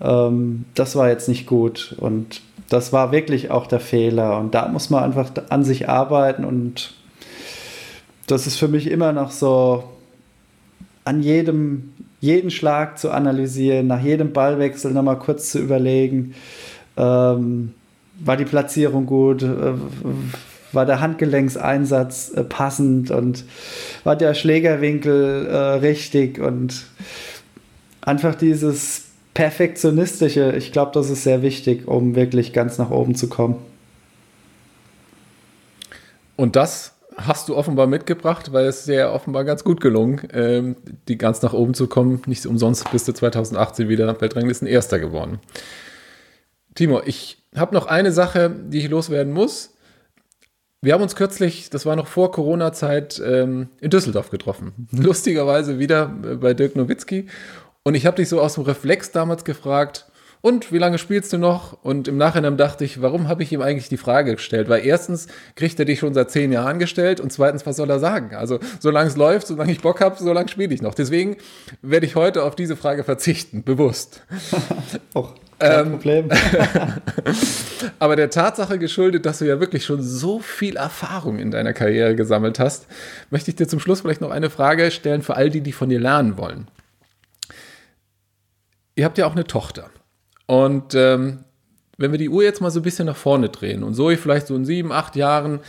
[0.00, 1.94] ähm, das war jetzt nicht gut.
[1.98, 4.38] Und das war wirklich auch der Fehler.
[4.38, 6.44] Und da muss man einfach an sich arbeiten.
[6.44, 6.94] Und
[8.26, 9.84] das ist für mich immer noch so,
[11.08, 16.34] an jedem, jeden Schlag zu analysieren, nach jedem Ballwechsel nochmal kurz zu überlegen,
[16.98, 17.72] ähm,
[18.20, 19.72] war die Platzierung gut, äh,
[20.72, 23.44] war der Handgelenkseinsatz äh, passend und
[24.04, 26.86] war der Schlägerwinkel äh, richtig und
[28.00, 29.04] einfach dieses
[29.34, 33.56] perfektionistische, ich glaube, das ist sehr wichtig, um wirklich ganz nach oben zu kommen.
[36.36, 40.76] Und das hast du offenbar mitgebracht, weil es sehr offenbar ganz gut gelungen, ähm,
[41.08, 42.22] die ganz nach oben zu kommen.
[42.26, 45.40] Nicht umsonst bist du 2018 wieder Weltranglisten Erster geworden.
[46.74, 49.74] Timo, ich habe noch eine Sache, die ich loswerden muss
[50.80, 54.88] Wir haben uns kürzlich, das war noch vor Corona-Zeit, ähm, in Düsseldorf getroffen.
[54.92, 57.26] Lustigerweise wieder äh, bei Dirk Nowitzki.
[57.82, 60.06] Und ich habe dich so aus dem Reflex damals gefragt,
[60.40, 61.82] und wie lange spielst du noch?
[61.82, 64.68] Und im Nachhinein dachte ich, warum habe ich ihm eigentlich die Frage gestellt?
[64.68, 65.26] Weil erstens
[65.56, 68.36] kriegt er dich schon seit zehn Jahren gestellt und zweitens, was soll er sagen?
[68.36, 70.94] Also, solange es läuft, solange ich Bock habe, solange spiele ich noch.
[70.94, 71.38] Deswegen
[71.82, 74.22] werde ich heute auf diese Frage verzichten, bewusst.
[75.14, 76.28] Och, kein ähm, Problem.
[77.98, 82.14] aber der Tatsache geschuldet, dass du ja wirklich schon so viel Erfahrung in deiner Karriere
[82.14, 82.86] gesammelt hast,
[83.30, 85.88] möchte ich dir zum Schluss vielleicht noch eine Frage stellen für all die, die von
[85.88, 86.68] dir lernen wollen.
[88.94, 89.90] Ihr habt ja auch eine Tochter.
[90.46, 91.44] Und ähm,
[91.98, 94.46] wenn wir die Uhr jetzt mal so ein bisschen nach vorne drehen und Zoe vielleicht
[94.46, 95.60] so in sieben, acht Jahren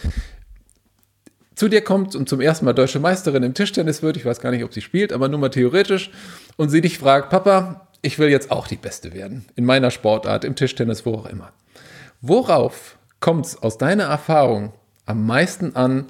[1.55, 4.51] zu dir kommt und zum ersten Mal deutsche Meisterin im Tischtennis wird, ich weiß gar
[4.51, 6.09] nicht, ob sie spielt, aber nur mal theoretisch,
[6.55, 10.45] und sie dich fragt, Papa, ich will jetzt auch die Beste werden, in meiner Sportart,
[10.45, 11.51] im Tischtennis, wo auch immer.
[12.21, 14.73] Worauf kommt es aus deiner Erfahrung
[15.05, 16.07] am meisten an,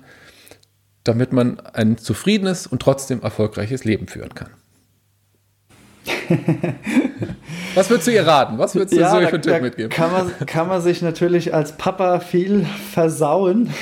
[1.04, 4.50] damit man ein zufriedenes und trotzdem erfolgreiches Leben führen kann?
[7.76, 8.58] Was würdest du ihr raten?
[8.58, 9.90] Was würdest du ja, so für Tipp mitgeben?
[9.90, 13.74] Kann man, kann man sich natürlich als Papa viel versauen.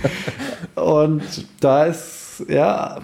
[0.74, 1.22] Und
[1.60, 3.00] da ist, ja,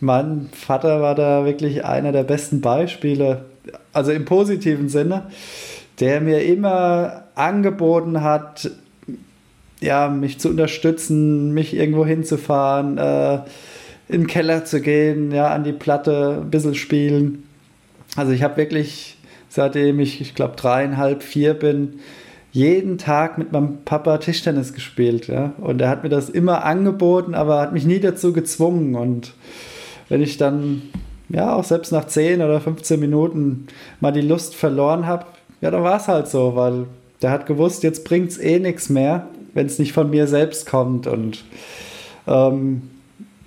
[0.00, 3.44] mein Vater war da wirklich einer der besten Beispiele,
[3.92, 5.26] also im positiven Sinne,
[6.00, 8.70] der mir immer angeboten hat,
[9.80, 13.34] ja, mich zu unterstützen, mich irgendwo hinzufahren, äh,
[14.08, 17.44] in den Keller zu gehen, ja, an die Platte ein bisschen spielen.
[18.16, 19.16] Also ich habe wirklich,
[19.48, 22.00] seitdem ich, ich glaube, dreieinhalb, vier bin,
[22.52, 25.28] jeden Tag mit meinem Papa Tischtennis gespielt.
[25.28, 25.52] Ja?
[25.58, 28.96] Und er hat mir das immer angeboten, aber hat mich nie dazu gezwungen.
[28.96, 29.34] Und
[30.10, 30.82] wenn ich dann,
[31.30, 33.68] ja, auch selbst nach 10 oder 15 Minuten
[34.00, 35.24] mal die Lust verloren habe,
[35.62, 36.86] ja, dann war es halt so, weil
[37.22, 40.66] der hat gewusst, jetzt bringt es eh nichts mehr, wenn es nicht von mir selbst
[40.66, 41.06] kommt.
[41.06, 41.44] Und
[42.26, 42.82] ähm,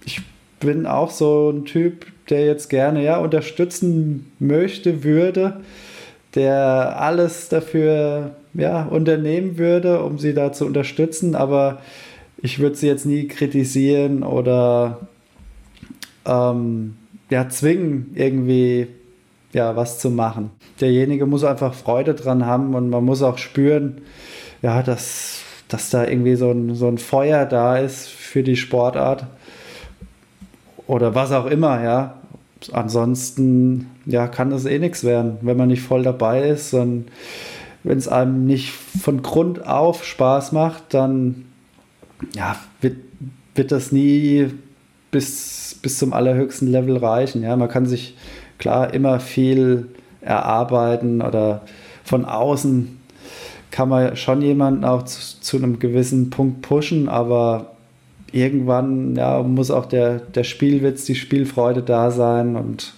[0.05, 0.21] ich
[0.59, 5.61] bin auch so ein Typ, der jetzt gerne ja, unterstützen möchte, würde,
[6.35, 11.81] der alles dafür ja, unternehmen würde, um sie da zu unterstützen, aber
[12.41, 15.07] ich würde sie jetzt nie kritisieren oder
[16.25, 16.95] ähm,
[17.29, 18.87] ja, zwingen, irgendwie
[19.53, 20.51] ja, was zu machen.
[20.81, 24.01] Derjenige muss einfach Freude dran haben und man muss auch spüren,
[24.61, 29.27] ja, dass, dass da irgendwie so ein, so ein Feuer da ist für die Sportart
[30.87, 32.15] oder was auch immer, ja.
[32.71, 37.05] Ansonsten, ja, kann das eh nichts werden, wenn man nicht voll dabei ist und
[37.83, 41.45] wenn es einem nicht von Grund auf Spaß macht, dann
[42.33, 42.95] ja, wird,
[43.55, 44.47] wird das nie
[45.11, 47.43] bis, bis zum allerhöchsten Level reichen.
[47.43, 48.17] Ja, man kann sich
[48.57, 49.89] klar immer viel
[50.21, 51.61] erarbeiten oder
[52.03, 52.99] von außen
[53.69, 57.73] kann man schon jemanden auch zu, zu einem gewissen Punkt pushen, aber
[58.31, 62.93] irgendwann ja, muss auch der, der Spielwitz, die Spielfreude da sein und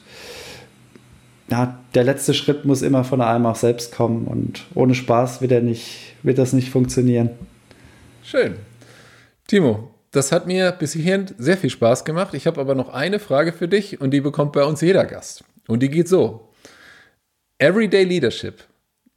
[1.50, 5.52] ja, der letzte Schritt muss immer von einem auch selbst kommen und ohne Spaß wird,
[5.52, 7.30] er nicht, wird das nicht funktionieren.
[8.24, 8.56] Schön.
[9.48, 12.34] Timo, das hat mir bis hierhin sehr viel Spaß gemacht.
[12.34, 15.44] Ich habe aber noch eine Frage für dich und die bekommt bei uns jeder Gast.
[15.68, 16.50] Und die geht so.
[17.58, 18.64] Everyday Leadership,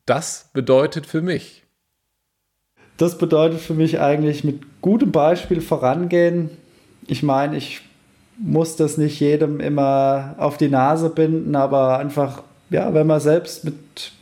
[0.07, 1.64] das bedeutet für mich
[2.99, 6.51] das bedeutet für mich eigentlich mit gutem Beispiel vorangehen.
[7.07, 7.80] Ich meine, ich
[8.38, 13.64] muss das nicht jedem immer auf die Nase binden, aber einfach, ja, wenn man selbst
[13.64, 13.76] mit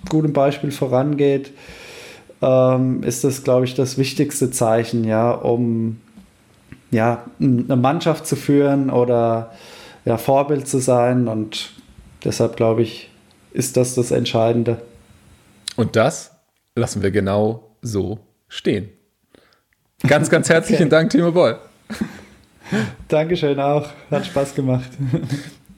[0.08, 1.52] gutem Beispiel vorangeht,
[2.42, 5.98] ähm, ist das, glaube ich, das wichtigste Zeichen, ja, um
[6.90, 9.52] ja, eine Mannschaft zu führen oder
[10.04, 11.28] ja, Vorbild zu sein.
[11.28, 11.72] Und
[12.24, 13.10] deshalb, glaube ich,
[13.52, 14.82] ist das das Entscheidende.
[15.76, 16.32] Und das
[16.74, 18.18] lassen wir genau so
[18.48, 18.88] stehen.
[20.06, 20.90] Ganz, ganz herzlichen okay.
[20.90, 21.58] Dank, Timo Boll.
[23.08, 23.88] Dankeschön auch.
[24.10, 24.90] Hat Spaß gemacht.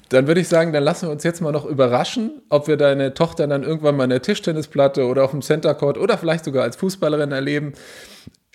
[0.08, 3.12] Dann würde ich sagen, dann lassen wir uns jetzt mal noch überraschen, ob wir deine
[3.12, 6.62] Tochter dann irgendwann mal in der Tischtennisplatte oder auf dem Center Court oder vielleicht sogar
[6.62, 7.74] als Fußballerin erleben.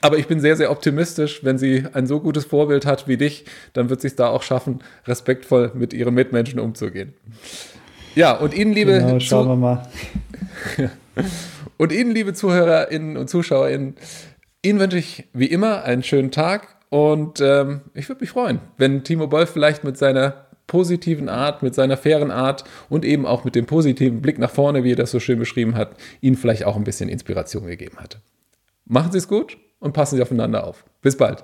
[0.04, 3.46] Aber ich bin sehr, sehr optimistisch, wenn sie ein so gutes Vorbild hat wie dich,
[3.72, 7.14] dann wird sie es da auch schaffen, respektvoll mit ihren Mitmenschen umzugehen.
[8.14, 9.00] Ja, und Ihnen, liebe.
[9.00, 9.88] Genau, schauen wir mal.
[11.78, 13.96] Und Ihnen, liebe ZuhörerInnen und ZuschauerInnen,
[14.62, 19.04] Ihnen wünsche ich wie immer einen schönen Tag und ähm, ich würde mich freuen, wenn
[19.04, 23.56] Timo Boll vielleicht mit seiner positiven Art, mit seiner fairen Art und eben auch mit
[23.56, 26.76] dem positiven Blick nach vorne, wie er das so schön beschrieben hat, Ihnen vielleicht auch
[26.76, 28.20] ein bisschen Inspiration gegeben hat.
[28.86, 30.86] Machen Sie es gut und passen Sie aufeinander auf.
[31.02, 31.44] Bis bald.